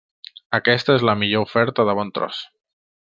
Aquesta 0.57 0.95
és 0.99 1.05
la 1.09 1.15
millor 1.23 1.45
oferta 1.49 1.85
de 1.91 1.95
bon 2.01 2.11
tros. 2.17 2.41